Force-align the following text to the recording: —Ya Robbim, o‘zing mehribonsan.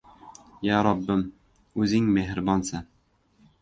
—Ya 0.67 0.79
Robbim, 0.87 1.23
o‘zing 1.85 2.11
mehribonsan. 2.19 2.93